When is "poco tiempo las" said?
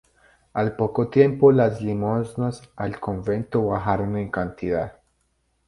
0.75-1.79